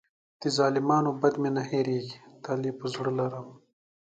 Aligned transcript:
د 0.41 0.43
ظالمانو 0.57 1.09
بد 1.21 1.33
مې 1.41 1.49
نه 1.55 1.63
هېرېږي، 1.71 2.15
تل 2.43 2.59
یې 2.67 2.73
په 2.79 2.85
زړه 2.93 3.11
لرم. 3.19 3.47